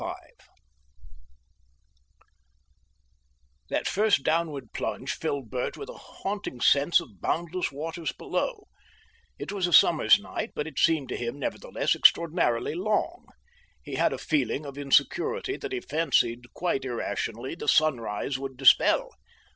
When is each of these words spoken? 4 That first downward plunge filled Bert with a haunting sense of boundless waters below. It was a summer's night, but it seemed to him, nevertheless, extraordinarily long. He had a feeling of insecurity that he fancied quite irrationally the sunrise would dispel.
4 0.01 0.15
That 3.69 3.87
first 3.87 4.23
downward 4.23 4.73
plunge 4.73 5.11
filled 5.13 5.51
Bert 5.51 5.77
with 5.77 5.89
a 5.89 5.93
haunting 5.93 6.59
sense 6.59 6.99
of 6.99 7.21
boundless 7.21 7.71
waters 7.71 8.11
below. 8.11 8.65
It 9.37 9.51
was 9.51 9.67
a 9.67 9.71
summer's 9.71 10.17
night, 10.19 10.53
but 10.55 10.65
it 10.65 10.79
seemed 10.79 11.09
to 11.09 11.17
him, 11.17 11.37
nevertheless, 11.37 11.93
extraordinarily 11.95 12.73
long. 12.73 13.27
He 13.83 13.93
had 13.93 14.11
a 14.11 14.17
feeling 14.17 14.65
of 14.65 14.75
insecurity 14.75 15.55
that 15.57 15.71
he 15.71 15.81
fancied 15.81 16.51
quite 16.55 16.83
irrationally 16.83 17.53
the 17.53 17.67
sunrise 17.67 18.39
would 18.39 18.57
dispel. 18.57 19.11